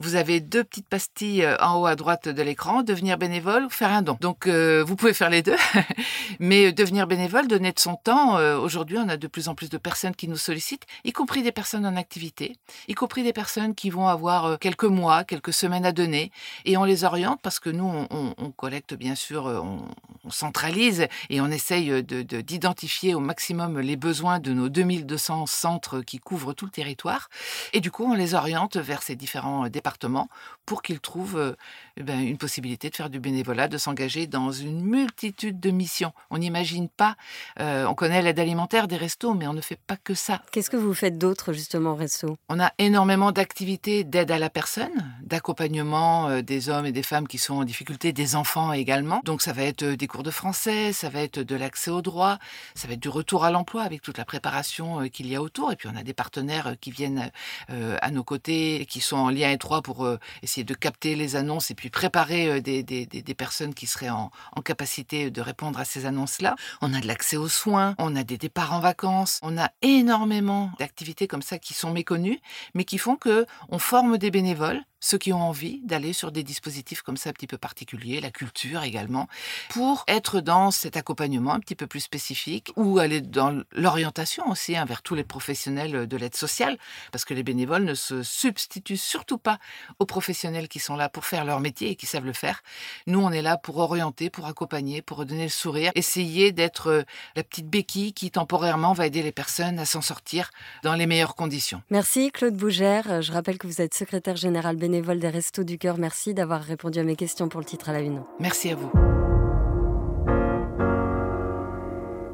vous 0.00 0.14
avez 0.14 0.38
deux 0.40 0.62
petites 0.62 0.88
pastilles 0.88 1.42
euh, 1.42 1.56
en 1.60 1.80
haut 1.80 1.86
à 1.86 1.96
droite 1.96 2.28
de 2.28 2.42
l'écran, 2.42 2.82
devenir 2.82 3.18
bénévole 3.18 3.64
ou 3.64 3.70
faire 3.70 3.90
un 3.90 4.02
don. 4.02 4.16
Donc 4.20 4.46
euh, 4.46 4.84
vous 4.86 4.94
pouvez 4.94 5.12
faire 5.12 5.28
les 5.28 5.42
deux, 5.42 5.56
mais 6.38 6.66
euh, 6.66 6.72
devenir 6.72 7.08
bénévole, 7.08 7.48
donner 7.48 7.72
de 7.72 7.80
son 7.80 7.96
temps. 7.96 8.36
Aujourd'hui, 8.58 8.98
on 8.98 9.08
a 9.08 9.16
de 9.16 9.26
plus 9.26 9.48
en 9.48 9.54
plus 9.54 9.68
de 9.70 9.78
personnes 9.78 10.14
qui 10.14 10.28
nous 10.28 10.36
sollicitent, 10.36 10.86
y 11.04 11.12
compris 11.12 11.42
des 11.42 11.52
personnes 11.52 11.84
en 11.84 11.96
activité, 11.96 12.56
y 12.86 12.94
compris 12.94 13.22
des 13.22 13.32
personnes 13.32 13.74
qui 13.74 13.90
vont 13.90 14.06
avoir 14.06 14.58
quelques 14.58 14.84
mois, 14.84 15.24
quelques 15.24 15.52
semaines 15.52 15.84
à 15.84 15.92
donner, 15.92 16.30
et 16.64 16.76
on 16.76 16.84
les 16.84 17.04
oriente 17.04 17.40
parce 17.42 17.58
que 17.58 17.70
nous, 17.70 18.06
on, 18.10 18.50
collecte 18.52 18.94
bien 18.94 19.14
sûr, 19.14 19.46
on, 19.46 19.82
centralise 20.30 21.08
et 21.30 21.40
on 21.40 21.50
essaye 21.50 22.04
d'identifier 22.04 23.14
au 23.14 23.20
maximum 23.20 23.80
les 23.80 23.96
besoins 23.96 24.38
de 24.38 24.52
nos 24.52 24.68
2200 24.68 25.46
centres 25.46 26.00
qui 26.02 26.18
couvrent 26.18 26.52
tout 26.52 26.66
le 26.66 26.70
territoire, 26.70 27.28
et 27.72 27.80
du 27.80 27.90
coup, 27.90 28.04
on 28.04 28.14
les 28.14 28.34
oriente 28.34 28.76
vers 28.76 29.02
ces 29.02 29.16
différents 29.16 29.68
départements 29.68 29.88
département 29.88 30.28
pour 30.66 30.82
qu'ils 30.82 31.00
trouvent 31.00 31.56
eh 31.96 32.02
ben, 32.02 32.20
une 32.20 32.36
possibilité 32.36 32.90
de 32.90 32.94
faire 32.94 33.08
du 33.08 33.20
bénévolat, 33.20 33.68
de 33.68 33.78
s'engager 33.78 34.26
dans 34.26 34.52
une 34.52 34.82
multitude 34.82 35.58
de 35.60 35.70
missions. 35.70 36.12
On 36.28 36.38
n'imagine 36.38 36.88
pas, 36.90 37.16
on 37.58 37.94
connaît 37.94 38.20
l'aide 38.20 38.38
alimentaire 38.38 38.86
des 38.86 38.98
restos, 38.98 39.32
mais 39.32 39.46
on 39.46 39.54
ne 39.54 39.62
fait 39.62 39.78
pas 39.86 39.96
que 39.96 40.12
ça. 40.12 40.42
Qu'est-ce 40.52 40.68
que 40.68 40.76
vous 40.76 40.92
faites 40.92 41.16
d'autre 41.16 41.54
justement 41.54 41.92
au 41.92 41.94
resto? 41.94 42.36
On 42.50 42.60
a 42.60 42.72
énormément 42.76 43.32
d'activités 43.32 44.04
d'aide 44.04 44.30
à 44.30 44.38
la 44.38 44.50
personne, 44.50 45.14
d'accompagnement 45.22 46.42
des 46.42 46.68
hommes 46.68 46.84
et 46.84 46.92
des 46.92 47.02
femmes 47.02 47.28
qui 47.28 47.38
sont 47.38 47.54
en 47.54 47.64
difficulté, 47.64 48.12
des 48.12 48.36
enfants 48.36 48.74
également. 48.74 49.22
Donc 49.24 49.40
ça 49.40 49.54
va 49.54 49.62
être 49.62 49.84
des 49.84 50.06
cours 50.06 50.17
de 50.22 50.30
français, 50.30 50.92
ça 50.92 51.08
va 51.08 51.20
être 51.20 51.40
de 51.40 51.56
l'accès 51.56 51.90
au 51.90 52.02
droit, 52.02 52.38
ça 52.74 52.88
va 52.88 52.94
être 52.94 53.00
du 53.00 53.08
retour 53.08 53.44
à 53.44 53.50
l'emploi 53.50 53.82
avec 53.82 54.02
toute 54.02 54.18
la 54.18 54.24
préparation 54.24 55.08
qu'il 55.08 55.26
y 55.26 55.36
a 55.36 55.42
autour. 55.42 55.72
Et 55.72 55.76
puis 55.76 55.88
on 55.92 55.96
a 55.96 56.02
des 56.02 56.14
partenaires 56.14 56.74
qui 56.80 56.90
viennent 56.90 57.30
à 57.68 58.10
nos 58.10 58.24
côtés, 58.24 58.86
qui 58.88 59.00
sont 59.00 59.16
en 59.16 59.30
lien 59.30 59.50
étroit 59.50 59.82
pour 59.82 60.08
essayer 60.42 60.64
de 60.64 60.74
capter 60.74 61.16
les 61.16 61.36
annonces 61.36 61.70
et 61.70 61.74
puis 61.74 61.90
préparer 61.90 62.60
des, 62.60 62.82
des, 62.82 63.06
des 63.06 63.34
personnes 63.34 63.74
qui 63.74 63.86
seraient 63.86 64.10
en, 64.10 64.30
en, 64.54 64.62
capacité 64.62 65.30
de 65.30 65.40
répondre 65.40 65.78
à 65.78 65.84
ces 65.84 66.06
annonces-là. 66.06 66.56
On 66.80 66.94
a 66.94 67.00
de 67.00 67.06
l'accès 67.06 67.36
aux 67.36 67.48
soins, 67.48 67.94
on 67.98 68.16
a 68.16 68.24
des 68.24 68.38
départs 68.38 68.72
en 68.72 68.80
vacances, 68.80 69.38
on 69.42 69.58
a 69.58 69.70
énormément 69.82 70.70
d'activités 70.78 71.26
comme 71.26 71.42
ça 71.42 71.58
qui 71.58 71.74
sont 71.74 71.90
méconnues, 71.90 72.40
mais 72.74 72.84
qui 72.84 72.98
font 72.98 73.16
que 73.16 73.46
on 73.68 73.78
forme 73.78 74.18
des 74.18 74.30
bénévoles 74.30 74.82
ceux 75.00 75.18
qui 75.18 75.32
ont 75.32 75.42
envie 75.42 75.80
d'aller 75.84 76.12
sur 76.12 76.32
des 76.32 76.42
dispositifs 76.42 77.02
comme 77.02 77.16
ça 77.16 77.30
un 77.30 77.32
petit 77.32 77.46
peu 77.46 77.58
particuliers, 77.58 78.20
la 78.20 78.30
culture 78.30 78.82
également, 78.82 79.28
pour 79.70 80.04
être 80.08 80.40
dans 80.40 80.70
cet 80.70 80.96
accompagnement 80.96 81.52
un 81.52 81.60
petit 81.60 81.74
peu 81.74 81.86
plus 81.86 82.00
spécifique 82.00 82.72
ou 82.76 82.98
aller 82.98 83.20
dans 83.20 83.62
l'orientation 83.72 84.50
aussi 84.50 84.76
hein, 84.76 84.84
vers 84.84 85.02
tous 85.02 85.14
les 85.14 85.24
professionnels 85.24 86.06
de 86.06 86.16
l'aide 86.16 86.34
sociale, 86.34 86.78
parce 87.12 87.24
que 87.24 87.34
les 87.34 87.42
bénévoles 87.42 87.84
ne 87.84 87.94
se 87.94 88.22
substituent 88.22 88.96
surtout 88.96 89.38
pas 89.38 89.58
aux 89.98 90.06
professionnels 90.06 90.68
qui 90.68 90.78
sont 90.78 90.96
là 90.96 91.08
pour 91.08 91.24
faire 91.24 91.44
leur 91.44 91.60
métier 91.60 91.90
et 91.90 91.96
qui 91.96 92.06
savent 92.06 92.26
le 92.26 92.32
faire. 92.32 92.62
Nous, 93.06 93.20
on 93.20 93.30
est 93.30 93.42
là 93.42 93.56
pour 93.56 93.78
orienter, 93.78 94.30
pour 94.30 94.46
accompagner, 94.46 95.02
pour 95.02 95.18
redonner 95.18 95.44
le 95.44 95.48
sourire, 95.48 95.92
essayer 95.94 96.52
d'être 96.52 96.88
euh, 96.88 97.02
la 97.36 97.44
petite 97.44 97.68
béquille 97.68 98.12
qui 98.12 98.30
temporairement 98.30 98.92
va 98.92 99.06
aider 99.06 99.22
les 99.22 99.32
personnes 99.32 99.78
à 99.78 99.84
s'en 99.84 100.00
sortir 100.00 100.50
dans 100.82 100.94
les 100.94 101.06
meilleures 101.06 101.34
conditions. 101.34 101.82
Merci 101.90 102.32
Claude 102.32 102.56
Bougère. 102.56 103.22
Je 103.22 103.32
rappelle 103.32 103.58
que 103.58 103.66
vous 103.66 103.80
êtes 103.80 103.94
secrétaire 103.94 104.36
général 104.36 104.76
bénévole 104.76 104.87
des 104.88 105.28
Restos 105.28 105.64
du 105.64 105.78
Cœur. 105.78 105.98
Merci 105.98 106.34
d'avoir 106.34 106.62
répondu 106.62 106.98
à 106.98 107.04
mes 107.04 107.16
questions 107.16 107.48
pour 107.48 107.60
le 107.60 107.66
titre 107.66 107.88
à 107.88 107.92
la 107.92 108.00
une. 108.00 108.22
Merci 108.40 108.70
à 108.70 108.76
vous. 108.76 108.90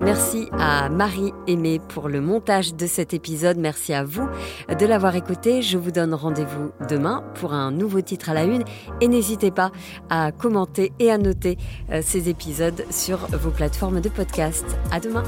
Merci 0.00 0.48
à 0.52 0.90
Marie 0.90 1.32
Aimée 1.46 1.80
pour 1.88 2.08
le 2.08 2.20
montage 2.20 2.74
de 2.74 2.86
cet 2.86 3.14
épisode. 3.14 3.56
Merci 3.56 3.94
à 3.94 4.04
vous 4.04 4.28
de 4.68 4.84
l'avoir 4.84 5.16
écouté. 5.16 5.62
Je 5.62 5.78
vous 5.78 5.90
donne 5.90 6.12
rendez-vous 6.12 6.72
demain 6.90 7.24
pour 7.36 7.54
un 7.54 7.70
nouveau 7.70 8.02
titre 8.02 8.28
à 8.28 8.34
la 8.34 8.44
une. 8.44 8.64
Et 9.00 9.08
n'hésitez 9.08 9.50
pas 9.50 9.72
à 10.10 10.30
commenter 10.30 10.92
et 10.98 11.10
à 11.10 11.16
noter 11.16 11.56
euh, 11.90 12.02
ces 12.04 12.28
épisodes 12.28 12.84
sur 12.90 13.18
vos 13.28 13.50
plateformes 13.50 14.02
de 14.02 14.10
podcast. 14.10 14.66
À 14.92 15.00
demain. 15.00 15.24